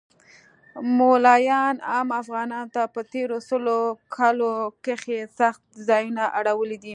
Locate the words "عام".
1.91-2.07